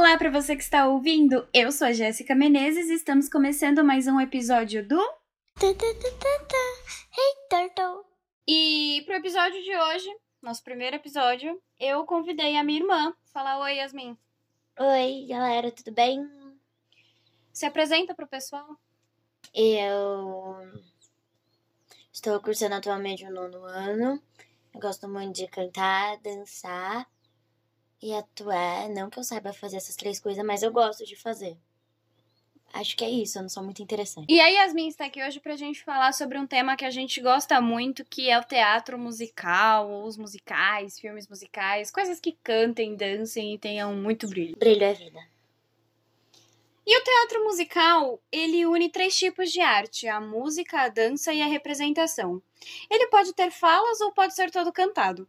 [0.00, 1.46] Olá para você que está ouvindo.
[1.52, 4.98] Eu sou a Jéssica Menezes e estamos começando mais um episódio do
[5.62, 5.74] Hey
[7.50, 8.02] Turtle.
[8.48, 10.08] E pro episódio de hoje,
[10.40, 13.14] nosso primeiro episódio, eu convidei a minha irmã.
[13.26, 14.16] Fala oi, Yasmin.
[14.78, 16.26] Oi, galera, tudo bem?
[17.52, 18.80] Se apresenta pro pessoal.
[19.54, 20.56] Eu
[22.10, 24.18] estou cursando atualmente o nono ano.
[24.72, 27.06] Eu gosto muito de cantar, dançar
[28.02, 28.88] e atuar.
[28.88, 31.56] Não que eu saiba fazer essas três coisas, mas eu gosto de fazer.
[32.72, 34.32] Acho que é isso, eu não sou muito interessante.
[34.32, 37.20] E a Yasmin está aqui hoje pra gente falar sobre um tema que a gente
[37.20, 42.94] gosta muito, que é o teatro musical, ou os musicais, filmes musicais, coisas que cantem,
[42.94, 44.56] dancem e tenham muito brilho.
[44.56, 45.20] Brilho é vida.
[46.86, 51.42] E o teatro musical, ele une três tipos de arte: a música, a dança e
[51.42, 52.40] a representação.
[52.88, 55.28] Ele pode ter falas ou pode ser todo cantado.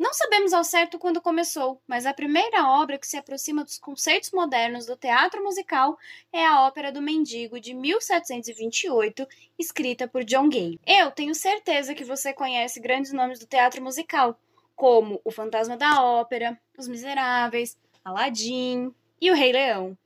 [0.00, 4.30] Não sabemos ao certo quando começou, mas a primeira obra que se aproxima dos conceitos
[4.30, 5.98] modernos do teatro musical
[6.32, 10.80] é a Ópera do Mendigo, de 1728, escrita por John Gay.
[10.86, 14.40] Eu tenho certeza que você conhece grandes nomes do teatro musical,
[14.74, 19.98] como O Fantasma da Ópera, Os Miseráveis, Aladdin e O Rei Leão.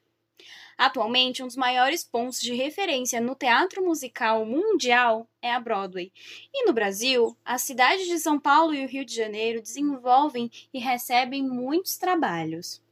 [0.77, 6.13] Atualmente, um dos maiores pontos de referência no teatro musical mundial é a Broadway.
[6.53, 10.79] E no Brasil, as cidades de São Paulo e o Rio de Janeiro desenvolvem e
[10.79, 12.83] recebem muitos trabalhos.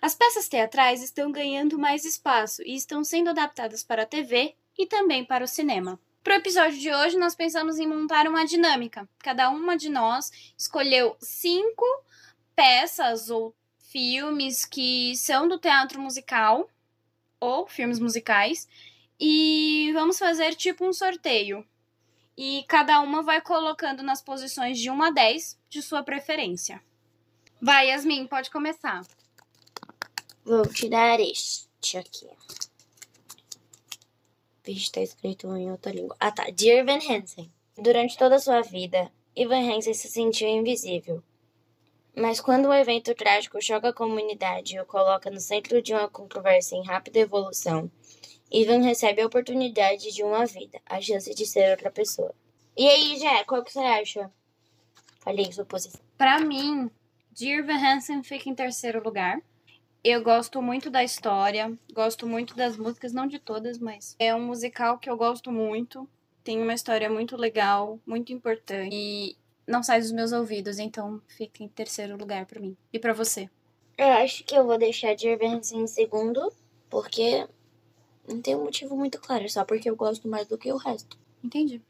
[0.00, 4.86] As peças teatrais estão ganhando mais espaço e estão sendo adaptadas para a TV e
[4.86, 5.98] também para o cinema.
[6.22, 9.08] Para o episódio de hoje, nós pensamos em montar uma dinâmica.
[9.18, 11.84] Cada uma de nós escolheu cinco
[12.54, 13.54] peças ou
[13.94, 16.68] filmes que são do teatro musical
[17.38, 18.66] ou filmes musicais.
[19.20, 21.64] E vamos fazer tipo um sorteio.
[22.36, 26.82] E cada uma vai colocando nas posições de 1 a 10 de sua preferência.
[27.62, 29.06] Vai, Yasmin, pode começar.
[30.44, 32.26] Vou tirar este aqui.
[34.64, 36.16] Vixe, tá escrito em outra língua.
[36.18, 36.46] Ah, tá.
[36.50, 37.52] Dear Van Hansen.
[37.78, 41.22] Durante toda a sua vida, Ivan Hansen se sentiu invisível.
[42.16, 46.08] Mas quando um evento trágico choca a comunidade e o coloca no centro de uma
[46.08, 47.90] controvérsia em rápida evolução,
[48.52, 52.32] Ivan recebe a oportunidade de uma vida, a chance de ser outra pessoa.
[52.76, 54.30] E aí, Jé, qual que você acha?
[55.18, 56.00] Falei sua posição.
[56.16, 56.88] Pra mim,
[57.32, 59.40] Dear Van Hansen fica em terceiro lugar.
[60.04, 64.46] Eu gosto muito da história, gosto muito das músicas, não de todas, mas é um
[64.46, 66.08] musical que eu gosto muito.
[66.44, 68.94] Tem uma história muito legal, muito importante.
[68.94, 69.36] E
[69.66, 72.76] não sai dos meus ouvidos, então fica em terceiro lugar para mim.
[72.92, 73.48] E para você?
[73.96, 76.52] Eu acho que eu vou deixar Hansen em segundo,
[76.90, 77.46] porque
[78.26, 81.18] não tem um motivo muito claro, só porque eu gosto mais do que o resto.
[81.42, 81.80] Entendi.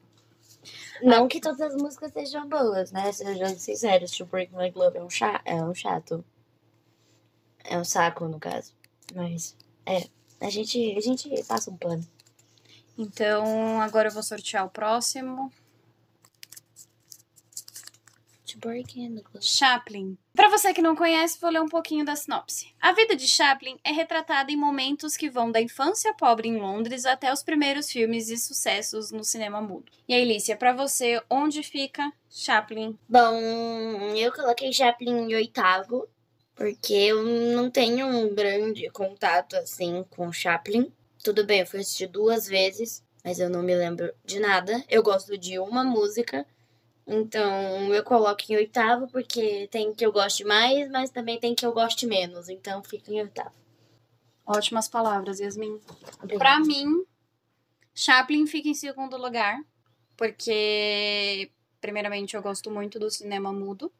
[1.02, 3.12] Não que todas as músicas sejam boas, né?
[3.12, 6.24] Sejam sinceros, To Break My Glove é um, cha é um chato.
[7.64, 8.72] É um saco, no caso.
[9.14, 9.56] Mas,
[9.86, 10.08] é.
[10.40, 12.06] A gente, a gente passa um plano.
[12.98, 15.50] Então, agora eu vou sortear o próximo.
[19.40, 20.16] Chaplin.
[20.34, 22.74] Para você que não conhece, vou ler um pouquinho da sinopse.
[22.80, 27.06] A vida de Chaplin é retratada em momentos que vão da infância pobre em Londres
[27.06, 29.92] até os primeiros filmes e sucessos no cinema mudo.
[30.08, 32.98] E aí, Lícia, para você, onde fica Chaplin?
[33.08, 33.38] Bom,
[34.16, 36.08] eu coloquei Chaplin em oitavo,
[36.54, 40.92] porque eu não tenho um grande contato, assim, com Chaplin.
[41.22, 44.84] Tudo bem, eu fui assistir duas vezes, mas eu não me lembro de nada.
[44.88, 46.46] Eu gosto de uma música,
[47.06, 51.64] então eu coloco em oitavo porque tem que eu goste mais, mas também tem que
[51.64, 52.48] eu goste menos.
[52.48, 53.52] Então fica em oitavo.
[54.46, 55.80] Ótimas palavras, Yasmin.
[56.38, 57.04] Pra mim,
[57.94, 59.58] Chaplin fica em segundo lugar,
[60.16, 61.50] porque,
[61.80, 63.90] primeiramente, eu gosto muito do cinema mudo,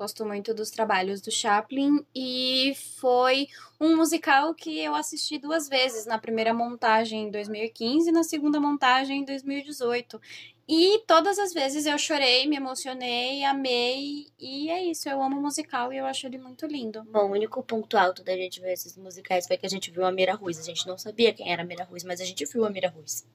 [0.00, 6.06] gosto muito dos trabalhos do Chaplin, e foi um musical que eu assisti duas vezes,
[6.06, 10.18] na primeira montagem em 2015 e na segunda montagem em 2018.
[10.66, 15.42] E todas as vezes eu chorei, me emocionei, amei, e é isso, eu amo o
[15.42, 17.02] musical e eu acho ele muito lindo.
[17.04, 20.06] Bom, o único ponto alto da gente ver esses musicais foi que a gente viu
[20.06, 20.58] a Mira Ruiz.
[20.58, 22.88] A gente não sabia quem era a Mira Ruiz, mas a gente viu a Mira
[22.88, 23.26] Ruiz.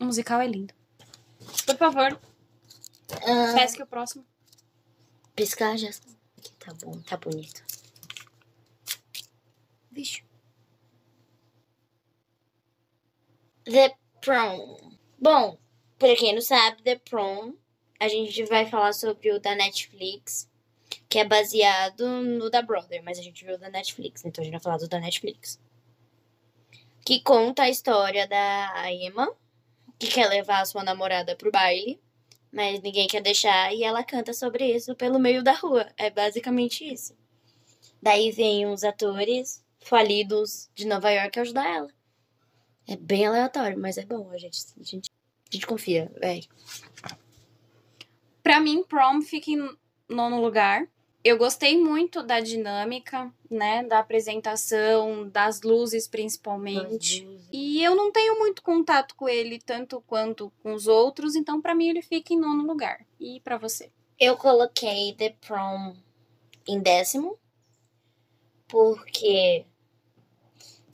[0.00, 0.72] O musical é lindo.
[1.66, 2.18] Por favor,
[3.10, 4.24] Ah, pesque o próximo.
[5.38, 5.90] Piscar já.
[6.58, 7.64] Tá bom, tá bonito.
[9.92, 10.24] Vixe.
[13.64, 14.96] The Prom.
[15.16, 15.56] Bom,
[15.96, 17.54] pra quem não sabe, The Prom,
[18.00, 20.50] a gente vai falar sobre o da Netflix,
[21.08, 24.44] que é baseado no da Brother, mas a gente viu o da Netflix, então a
[24.44, 25.60] gente vai falar do da Netflix.
[27.06, 29.32] Que conta a história da Emma,
[29.98, 32.00] que quer levar a sua namorada pro baile,
[32.52, 35.90] mas ninguém quer deixar, e ela canta sobre isso pelo meio da rua.
[35.96, 37.16] É basicamente isso.
[38.00, 41.88] Daí vem os atores falidos de Nova York ajudar ela.
[42.86, 45.10] É bem aleatório, mas é bom, a gente, a gente,
[45.50, 46.46] a gente confia, velho.
[48.42, 49.76] Pra mim, Prom fica em
[50.08, 50.88] nono lugar.
[51.24, 53.82] Eu gostei muito da dinâmica, né?
[53.84, 57.26] Da apresentação, das luzes principalmente.
[57.52, 61.74] E eu não tenho muito contato com ele, tanto quanto com os outros, então pra
[61.74, 63.04] mim ele fica em nono lugar.
[63.18, 63.90] E pra você?
[64.18, 65.96] Eu coloquei The Prom
[66.66, 67.38] em décimo,
[68.66, 69.64] porque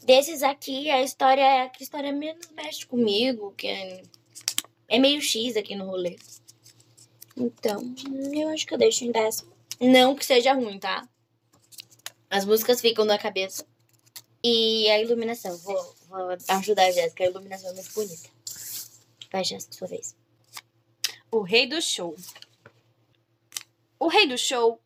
[0.05, 4.03] desses aqui a história é a história menos mexe comigo, que é,
[4.89, 6.17] é meio X aqui no rolê.
[7.37, 7.95] Então,
[8.33, 9.54] eu acho que eu deixo em décimo.
[9.81, 11.07] Não que seja ruim, tá?
[12.31, 13.67] As músicas ficam na cabeça.
[14.43, 15.57] E a iluminação.
[15.59, 17.25] Vou, vou ajudar a Jéssica.
[17.25, 18.29] A iluminação é muito bonita.
[19.33, 20.15] Vai, Jéssica, sua vez.
[21.31, 22.15] O Rei do Show.
[23.99, 24.81] O Rei do Show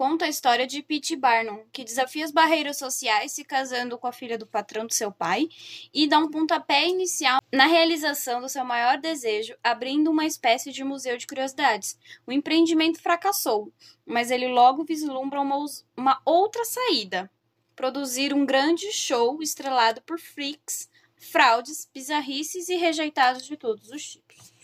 [0.00, 4.12] conta a história de Pete Barnum, que desafia as barreiras sociais se casando com a
[4.12, 5.46] filha do patrão do seu pai
[5.92, 10.82] e dá um pontapé inicial na realização do seu maior desejo, abrindo uma espécie de
[10.82, 11.98] museu de curiosidades.
[12.26, 13.70] O empreendimento fracassou,
[14.06, 17.30] mas ele logo vislumbra uma, uma outra saída:
[17.76, 24.54] produzir um grande show estrelado por freaks, fraudes, bizarrices e rejeitados de todos os tipos.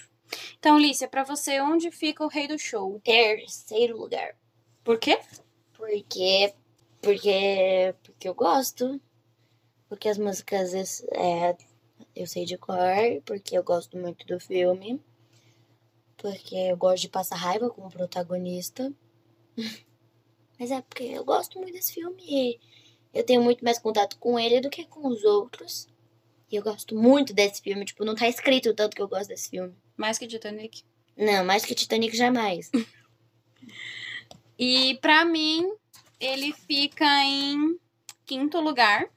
[0.59, 2.99] Então, Lícia, para você, onde fica o rei do show?
[3.05, 4.35] Terceiro lugar.
[4.87, 5.19] Por quê?
[5.73, 6.55] Porque.
[7.03, 7.93] Porque.
[8.05, 9.01] Porque eu gosto.
[9.89, 11.57] Porque as músicas é,
[12.15, 12.77] eu sei de cor.
[13.25, 15.03] Porque eu gosto muito do filme.
[16.17, 18.93] Porque eu gosto de passar raiva com o protagonista.
[20.57, 22.61] Mas é porque eu gosto muito desse filme.
[23.13, 25.89] Eu tenho muito mais contato com ele do que com os outros.
[26.49, 27.85] E eu gosto muito desse filme.
[27.85, 29.75] Tipo, não tá escrito o tanto que eu gosto desse filme.
[29.97, 30.85] Mais que Titanic?
[31.17, 32.71] Não, mais que Titanic jamais.
[34.59, 35.71] E para mim,
[36.19, 37.79] ele fica em
[38.25, 39.09] quinto lugar.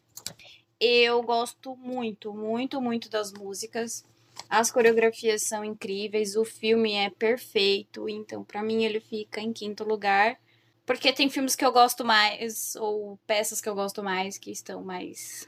[0.80, 4.06] Eu gosto muito, muito, muito das músicas.
[4.50, 9.84] As coreografias são incríveis, o filme é perfeito, então para mim ele fica em quinto
[9.84, 10.40] lugar.
[10.86, 14.84] Porque tem filmes que eu gosto mais, ou peças que eu gosto mais, que estão
[14.84, 15.48] mais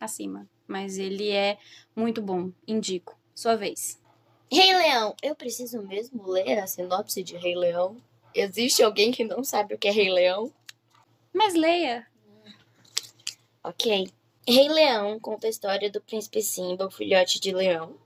[0.00, 0.48] acima.
[0.66, 1.58] Mas ele é
[1.94, 3.16] muito bom, indico.
[3.34, 4.00] Sua vez.
[4.50, 5.14] Rei Leão.
[5.22, 8.02] Eu preciso mesmo ler a sinopse de Rei Leão?
[8.34, 10.52] Existe alguém que não sabe o que é Rei Leão?
[11.32, 12.06] Mas leia.
[13.62, 14.08] Ok.
[14.46, 17.96] Rei Leão conta a história do príncipe Simba, o filhote de leão,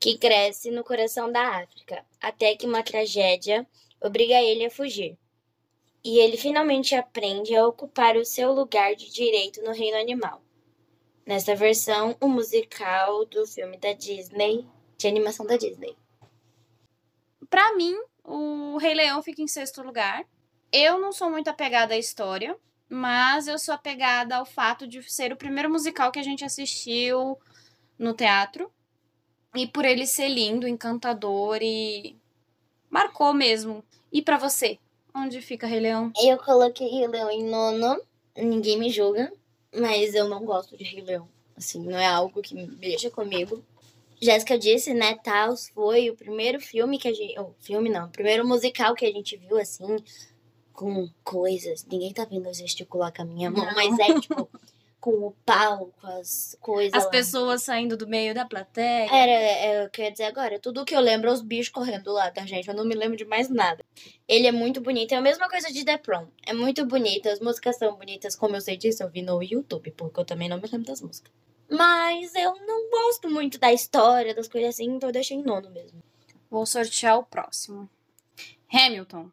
[0.00, 3.66] que cresce no coração da África, até que uma tragédia
[4.00, 5.16] obriga ele a fugir.
[6.04, 10.42] E ele finalmente aprende a ocupar o seu lugar de direito no reino animal.
[11.24, 14.66] Nesta versão, o musical do filme da Disney,
[14.98, 15.96] de animação da Disney.
[17.48, 20.24] Para mim, o Rei Leão fica em sexto lugar.
[20.72, 22.56] Eu não sou muito apegada à história,
[22.88, 27.38] mas eu sou apegada ao fato de ser o primeiro musical que a gente assistiu
[27.98, 28.70] no teatro.
[29.54, 32.16] E por ele ser lindo, encantador e
[32.88, 33.84] marcou mesmo.
[34.10, 34.78] E para você,
[35.14, 36.10] onde fica Rei Leão?
[36.22, 38.00] Eu coloquei Rei Leão em nono.
[38.34, 39.30] Ninguém me julga,
[39.74, 41.28] mas eu não gosto de Rei Leão.
[41.54, 43.62] Assim, não é algo que me mexa comigo.
[44.22, 47.36] Jéssica disse, né, Taos foi o primeiro filme que a gente.
[47.40, 49.96] Oh, filme não, o primeiro musical que a gente viu, assim,
[50.72, 51.84] com coisas.
[51.84, 53.74] Ninguém tá vendo eu gesticular com a minha mão, não.
[53.74, 54.48] mas é tipo.
[55.02, 56.94] com o pau, com as coisas.
[56.94, 57.10] As lá.
[57.10, 59.12] pessoas saindo do meio da plateia.
[59.12, 62.30] Era, é, eu queria dizer agora, tudo que eu lembro é os bichos correndo lá,
[62.30, 62.68] tá, gente?
[62.68, 63.84] Eu não me lembro de mais nada.
[64.28, 66.28] Ele é muito bonito, é a mesma coisa de The Prom.
[66.46, 69.90] É muito bonito, as músicas são bonitas, como eu sei disso, eu vi no YouTube,
[69.90, 71.32] porque eu também não me lembro das músicas.
[71.72, 75.70] Mas eu não gosto muito da história, das coisas assim, então eu deixei em nono
[75.70, 76.02] mesmo.
[76.50, 77.88] Vou sortear o próximo.
[78.70, 79.30] Hamilton.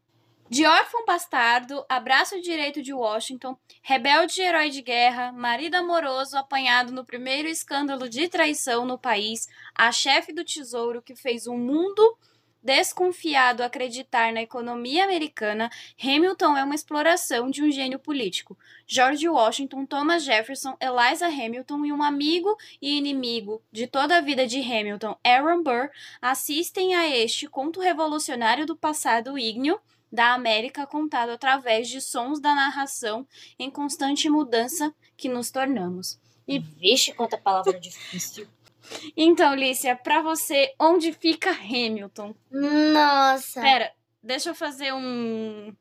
[0.49, 7.05] De órfão bastardo, abraço direito de Washington, rebelde herói de guerra, marido amoroso apanhado no
[7.05, 12.17] primeiro escândalo de traição no país, a chefe do tesouro que fez o mundo
[12.61, 15.69] Desconfiado acreditar na economia americana,
[16.01, 18.57] Hamilton é uma exploração de um gênio político.
[18.85, 24.45] George Washington, Thomas Jefferson, Eliza Hamilton e um amigo e inimigo de toda a vida
[24.45, 25.89] de Hamilton, Aaron Burr,
[26.21, 29.79] assistem a este conto revolucionário do passado ígneo
[30.11, 33.25] da América contado através de sons da narração
[33.57, 36.19] em constante mudança que nos tornamos.
[36.47, 38.47] E vixe, quanta palavra difícil.
[39.15, 42.33] Então, Lícia, pra você, onde fica Hamilton?
[42.51, 43.61] Nossa.
[43.61, 43.91] Pera,
[44.21, 45.75] deixa eu fazer um.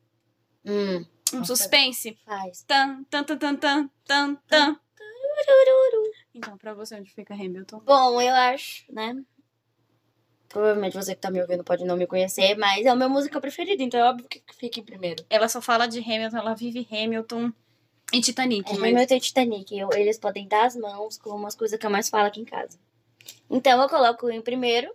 [0.64, 1.04] Hum.
[1.34, 2.18] Um suspense.
[2.24, 2.62] Faz.
[2.62, 4.80] Tan, tan, tan, tan, tan, tan, tan.
[6.34, 7.80] Então, pra você, onde fica Hamilton?
[7.80, 9.16] Bom, eu acho, né?
[10.48, 13.38] Provavelmente você que tá me ouvindo pode não me conhecer, mas é o meu música
[13.40, 15.22] preferida, então é óbvio que fica em primeiro.
[15.28, 17.52] Ela só fala de Hamilton, ela vive Hamilton.
[18.12, 18.90] E Titanic, É, mas...
[18.94, 19.78] Hamilton e Titanic.
[19.78, 22.44] Eu- eles podem dar as mãos com umas coisas que eu mais falo aqui em
[22.46, 22.78] casa.
[23.50, 24.94] Então eu coloco em primeiro.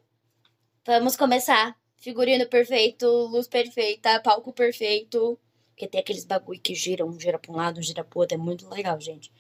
[0.86, 1.78] Vamos começar.
[1.98, 5.40] Figurino perfeito, luz perfeita, palco perfeito.
[5.70, 8.36] Porque tem aqueles bagulho que giram, um gira pra um lado, um gira pro outro.
[8.36, 9.32] É muito legal, gente.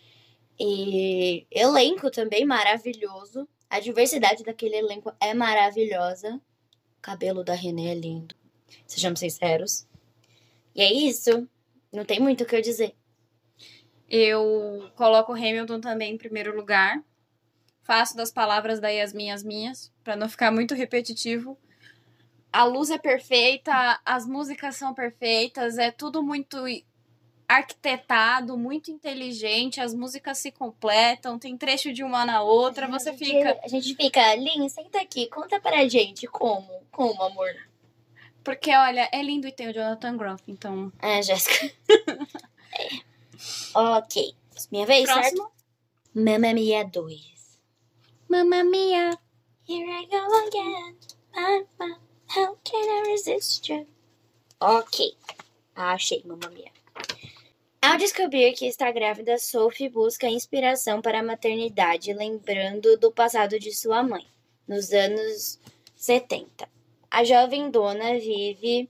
[0.59, 3.47] E elenco também maravilhoso.
[3.69, 6.39] A diversidade daquele elenco é maravilhosa.
[6.97, 8.35] O cabelo da René é lindo.
[8.87, 9.87] Sejamos sinceros.
[10.75, 11.47] E é isso.
[11.91, 12.95] Não tem muito o que eu dizer.
[14.09, 17.03] Eu coloco o Hamilton também em primeiro lugar.
[17.83, 21.57] Faço das palavras da Yasmin as minhas, pra não ficar muito repetitivo.
[22.51, 26.57] A luz é perfeita, as músicas são perfeitas, é tudo muito
[27.47, 33.11] arquitetado, muito inteligente, as músicas se completam, tem trecho de uma na outra, você A
[33.13, 33.59] gente- fica.
[33.63, 36.71] A gente fica, Lin, senta aqui, conta pra gente como.
[36.91, 37.49] Como, amor?
[38.43, 40.91] Porque, olha, é lindo e tem o Jonathan Groff, então.
[40.99, 41.73] Ah, Jéssica.
[42.71, 42.87] É.
[43.75, 44.33] Ok.
[44.71, 45.19] Minha vez, certo?
[45.35, 45.51] Próximo.
[46.15, 47.32] Mamma Mia 2.
[48.33, 49.15] Mamma Mia.
[49.63, 50.97] Here I go again.
[51.35, 51.99] Mama,
[52.29, 53.85] how can I resist you?
[54.59, 55.15] Ok.
[55.75, 56.71] Achei, Mamma Mia.
[57.79, 63.71] Ao descobrir que está grávida, Sophie busca inspiração para a maternidade, lembrando do passado de
[63.71, 64.25] sua mãe,
[64.67, 65.59] nos anos
[65.95, 66.67] 70.
[67.11, 68.89] A jovem dona vive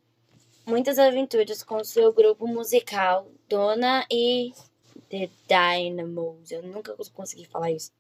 [0.66, 4.54] muitas aventuras com seu grupo musical, Dona e
[5.10, 6.50] The Dynamos.
[6.50, 7.92] Eu nunca consegui falar isso.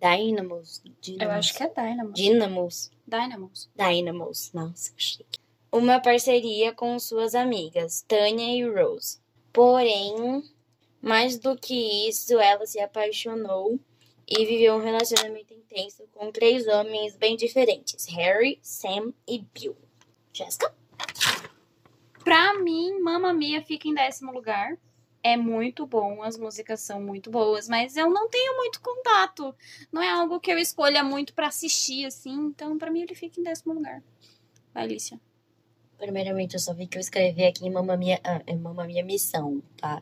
[0.00, 0.82] Dynamos.
[1.18, 2.14] Eu acho que é Dynamos.
[2.14, 2.90] Dynamos.
[3.06, 3.70] Dynamos.
[3.74, 4.52] Dynamos.
[4.52, 5.40] Nossa, que chique.
[5.72, 9.18] Uma parceria com suas amigas, Tânia e Rose.
[9.52, 10.42] Porém,
[11.00, 13.78] mais do que isso, ela se apaixonou
[14.28, 19.76] e viveu um relacionamento intenso com três homens bem diferentes: Harry, Sam e Bill.
[20.32, 20.74] Jéssica?
[22.24, 24.76] Pra mim, Mamma Mia fica em décimo lugar.
[25.28, 29.52] É muito bom, as músicas são muito boas, mas eu não tenho muito contato.
[29.90, 32.30] Não é algo que eu escolha muito pra assistir, assim.
[32.30, 34.04] Então, pra mim, ele fica em décimo lugar.
[34.72, 35.20] Vai, Alicia.
[35.98, 40.00] Primeiramente, eu só vi que eu escrevi aqui Mamma Mia, ah, Missão, tá?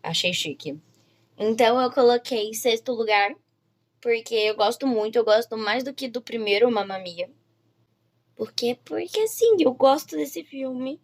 [0.00, 0.80] Achei chique.
[1.36, 3.34] Então, eu coloquei em sexto lugar,
[4.00, 7.28] porque eu gosto muito, eu gosto mais do que do primeiro Mamma Mia.
[8.36, 8.78] Por quê?
[8.84, 11.00] Porque, assim, eu gosto desse filme.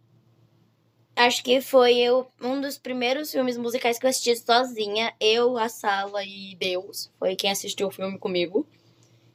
[1.14, 5.14] Acho que foi eu, um dos primeiros filmes musicais que eu assisti sozinha.
[5.20, 7.10] Eu, a Sala e Deus.
[7.18, 8.66] Foi quem assistiu o filme comigo.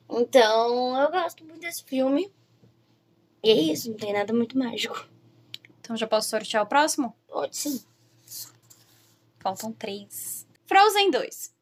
[0.10, 2.32] Então, eu gosto muito desse filme.
[3.44, 5.08] E é isso, não tem nada muito mágico.
[5.80, 7.16] Então, já posso sortear o próximo?
[7.28, 7.84] Pode sim.
[9.40, 10.48] Faltam três.
[10.66, 11.56] Frozen 2.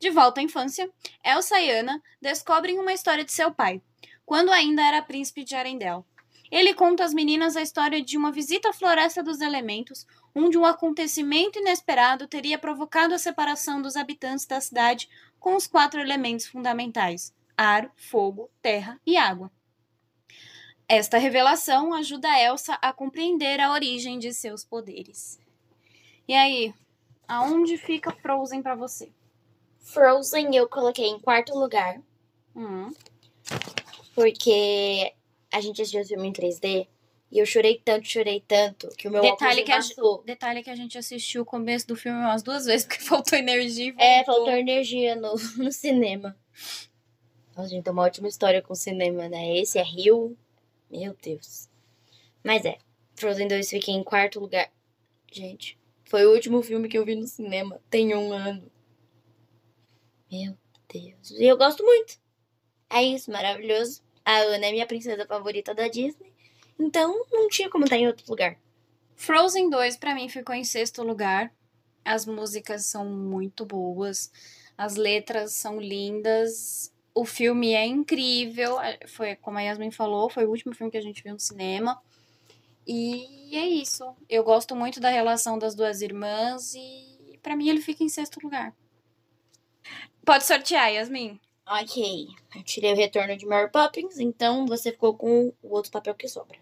[0.00, 0.90] De volta à infância,
[1.24, 3.82] Elsa e Anna descobrem uma história de seu pai,
[4.24, 6.02] quando ainda era príncipe de Arendelle.
[6.50, 10.64] Ele conta às meninas a história de uma visita à Floresta dos Elementos, onde um
[10.64, 17.32] acontecimento inesperado teria provocado a separação dos habitantes da cidade com os quatro elementos fundamentais:
[17.56, 19.50] ar, fogo, terra e água.
[20.88, 25.38] Esta revelação ajuda Elsa a compreender a origem de seus poderes.
[26.26, 26.74] E aí,
[27.28, 29.12] aonde fica Frozen pra você?
[29.78, 32.00] Frozen eu coloquei em quarto lugar,
[32.54, 32.92] Hum,
[34.14, 35.14] porque
[35.52, 36.86] a gente assistiu o filme em 3D
[37.30, 40.22] e eu chorei tanto, chorei tanto, que o meu Detalhe que a embaçou.
[40.24, 43.94] detalhe que a gente assistiu o começo do filme umas duas vezes porque faltou energia.
[43.98, 46.36] É, faltou energia no, no cinema.
[47.56, 49.58] Nossa, gente, tem uma ótima história com o cinema, né?
[49.58, 50.36] Esse é Rio.
[50.90, 51.68] Meu Deus.
[52.42, 52.78] Mas é,
[53.14, 54.68] Frozen 2 fiquei em quarto lugar.
[55.30, 57.80] Gente, foi o último filme que eu vi no cinema.
[57.88, 58.68] Tem um ano.
[60.30, 60.56] Meu
[60.92, 61.30] Deus.
[61.30, 62.18] E eu gosto muito.
[62.88, 64.02] É isso, maravilhoso.
[64.24, 66.32] A Ana é minha princesa favorita da Disney.
[66.78, 68.58] Então, não tinha como estar em outro lugar.
[69.14, 71.52] Frozen 2 pra mim ficou em sexto lugar.
[72.04, 74.32] As músicas são muito boas,
[74.76, 78.76] as letras são lindas, o filme é incrível.
[79.08, 82.00] Foi como a Yasmin falou, foi o último filme que a gente viu no cinema.
[82.86, 84.16] E é isso.
[84.28, 88.40] Eu gosto muito da relação das duas irmãs e pra mim ele fica em sexto
[88.42, 88.74] lugar.
[90.24, 91.38] Pode sortear, Yasmin.
[91.70, 92.26] Ok.
[92.56, 96.26] Eu tirei o retorno de Mary Poppins, então você ficou com o outro papel que
[96.26, 96.58] sobra.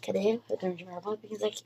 [0.00, 1.64] Cadê o retorno de Mary Poppins aqui?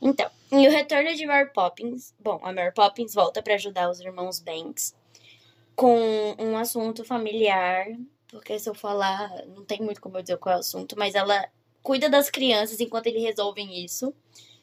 [0.00, 2.14] Então, e o retorno de Mary Poppins.
[2.20, 4.94] Bom, a Mary Poppins volta pra ajudar os irmãos Banks
[5.74, 7.86] com um assunto familiar.
[8.28, 11.16] Porque se eu falar, não tem muito como eu dizer qual é o assunto, mas
[11.16, 11.48] ela
[11.82, 14.14] cuida das crianças enquanto eles resolvem isso.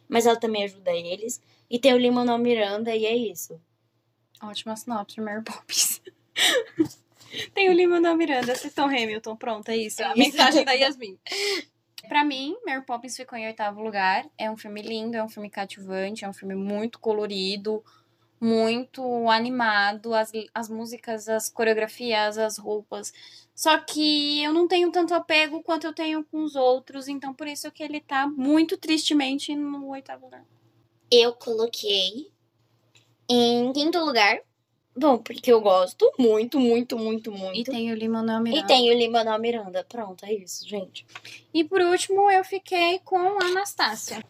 [0.08, 1.42] Mas ela também ajuda eles.
[1.70, 3.60] E tem o Lin-Manuel Miranda, e é isso.
[4.42, 6.02] Ótima sinopse Mary Poppins.
[7.54, 9.36] Tem o Lima da Miranda, Assistam Hamilton.
[9.36, 10.02] Pronto, é isso.
[10.04, 10.18] A É isso.
[10.20, 11.18] mensagem da Yasmin.
[12.08, 14.26] Pra mim, Mary Poppins ficou em oitavo lugar.
[14.38, 17.84] É um filme lindo, é um filme cativante, é um filme muito colorido,
[18.42, 20.16] muito animado.
[20.16, 23.14] As, as músicas, as coreografias, as roupas.
[23.54, 27.46] Só que eu não tenho tanto apego quanto eu tenho com os outros, então por
[27.46, 30.46] isso que ele tá muito tristemente no oitavo lugar.
[31.12, 32.32] Eu coloquei
[33.30, 34.40] em quinto lugar.
[34.96, 37.60] Bom, porque eu gosto muito, muito, muito, muito.
[37.60, 38.64] E tem o Lin-Manuel Miranda.
[38.64, 39.86] E tem o Lin-Manuel Miranda.
[39.88, 41.06] Pronto, é isso, gente.
[41.54, 44.24] E por último, eu fiquei com Anastácia.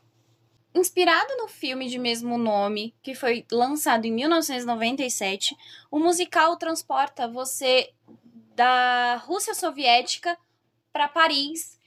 [0.75, 5.55] Inspirado no filme de mesmo nome, que foi lançado em 1997,
[5.89, 7.89] o musical transporta você
[8.55, 10.37] da Rússia Soviética
[10.93, 11.79] para Paris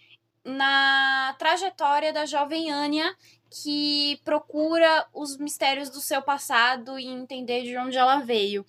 [0.45, 3.15] na trajetória da jovem Anya,
[3.53, 8.65] que procura os mistérios do seu passado e entender de onde ela veio.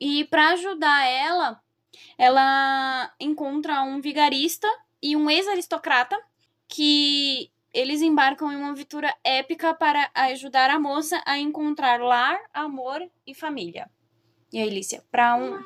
[0.00, 1.60] E para ajudar ela,
[2.16, 4.66] ela encontra um vigarista
[5.02, 6.18] e um ex-aristocrata
[6.66, 13.06] que eles embarcam em uma aventura épica para ajudar a moça a encontrar lar, amor
[13.26, 13.90] e família.
[14.52, 15.62] E aí, Lícia, para um.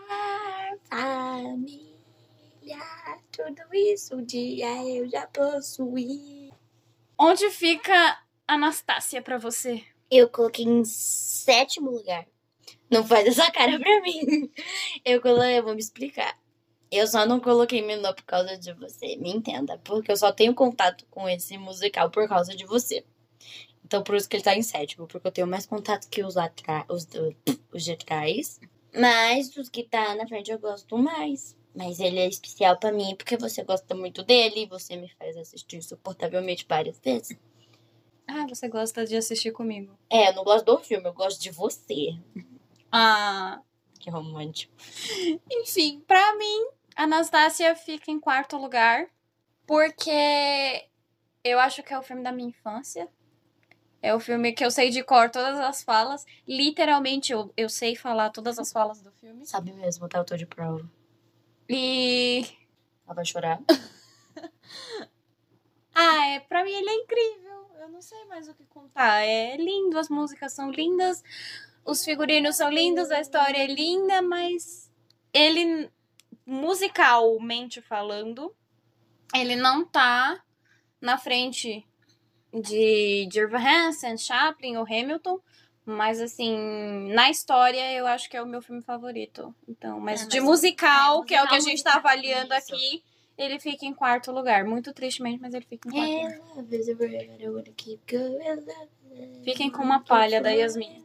[0.88, 1.96] Família,
[3.32, 6.52] tudo isso um dia eu já possuí.
[7.18, 9.82] Onde fica Anastácia para você?
[10.08, 12.28] Eu coloquei em sétimo lugar.
[12.88, 14.48] Não faz essa cara pra mim.
[15.04, 16.38] Eu coloquei, vou me explicar.
[16.88, 19.76] Eu só não coloquei Minô por causa de você, me entenda.
[19.78, 23.04] Porque eu só tenho contato com esse musical por causa de você.
[23.84, 26.36] Então por isso que ele tá em sétimo, porque eu tenho mais contato que os,
[26.36, 27.04] atra os,
[27.72, 28.60] os de trás.
[28.94, 31.56] Mas os que tá na frente eu gosto mais.
[31.74, 35.36] Mas ele é especial para mim porque você gosta muito dele e você me faz
[35.36, 37.36] assistir insuportavelmente várias vezes.
[38.26, 39.96] Ah, você gosta de assistir comigo.
[40.10, 42.18] É, eu não gosto do filme, eu gosto de você.
[42.90, 43.60] Ah.
[44.00, 44.72] Que romântico.
[45.50, 49.08] Enfim, pra mim, Anastácia fica em quarto lugar.
[49.66, 50.88] Porque
[51.42, 53.08] eu acho que é o filme da minha infância.
[54.00, 56.24] É o filme que eu sei de cor todas as falas.
[56.46, 59.44] Literalmente, eu, eu sei falar todas as falas do filme.
[59.44, 60.18] Sabe mesmo, tá?
[60.18, 60.88] Eu tô de prova.
[61.68, 62.46] E.
[63.04, 63.60] Ela vai chorar.
[65.96, 67.70] ah, é, pra mim ele é incrível.
[67.80, 69.22] Eu não sei mais o que contar.
[69.22, 71.22] É lindo, as músicas são lindas,
[71.84, 74.90] os figurinos são lindos, a história é linda, mas
[75.32, 75.90] ele,
[76.44, 78.54] musicalmente falando,
[79.34, 80.42] ele não tá
[81.00, 81.86] na frente
[82.52, 85.40] de, de Irva Hansen, Chaplin ou Hamilton.
[85.88, 89.54] Mas, assim, na história, eu acho que é o meu filme favorito.
[89.68, 91.94] Então, mas, É, mas de musical, é, que é o que a musical, gente tá
[91.94, 92.74] avaliando isso.
[92.74, 93.04] aqui,
[93.36, 94.64] ele fica em quarto lugar.
[94.64, 96.40] Muito tristemente, mas ele fica em quarto lugar.
[99.44, 101.02] Fiquem com uma palha da Yasmin.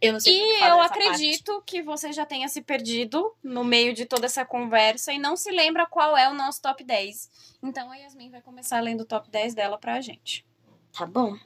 [0.00, 4.04] Eu não sei E eu acredito que você já tenha se perdido no meio de
[4.04, 7.56] toda essa conversa e não se lembra qual é o nosso top 10.
[7.62, 10.14] Então a Yasmin vai começar lendo o top 10 dela pra gente.
[10.24, 10.44] parte.
[10.92, 11.36] Tá bom.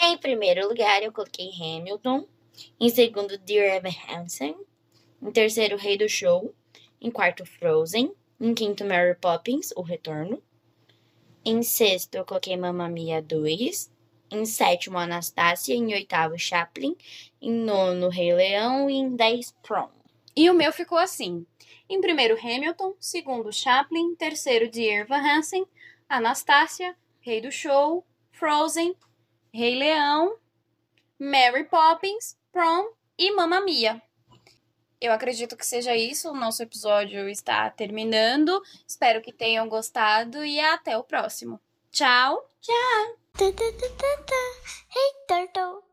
[0.00, 2.26] Em primeiro lugar, eu coloquei Hamilton.
[2.78, 4.56] Em segundo, Dear Evan Hansen.
[5.20, 6.54] Em terceiro, Rei do Show.
[7.00, 8.12] Em quarto, Frozen.
[8.40, 10.40] Em quinto, Mary Poppins, O Retorno.
[11.44, 13.90] Em sexto, eu coloquei Mamma Mia 2.
[14.30, 15.74] Em sétimo, Anastácia.
[15.74, 16.96] Em oitavo, Chaplin.
[17.42, 18.88] Em nono, Rei Leão.
[18.88, 19.88] E em dez, Prom.
[20.36, 21.44] E o meu ficou assim.
[21.88, 22.94] Em primeiro, Hamilton.
[23.00, 24.14] Segundo, Chaplin.
[24.14, 25.66] Terceiro, Dear Evan Hansen.
[26.08, 26.96] Anastácia.
[27.20, 28.06] Rei do Show.
[28.30, 28.94] Frozen.
[29.52, 30.36] Rei Leão.
[31.18, 32.38] Mary Poppins.
[32.52, 32.92] Prom.
[33.18, 34.00] E Mamma Mia.
[35.00, 36.30] Eu acredito que seja isso.
[36.30, 38.60] O nosso episódio está terminando.
[38.86, 41.60] Espero que tenham gostado e até o próximo.
[41.90, 42.46] Tchau!
[44.94, 45.87] Hey, turtle.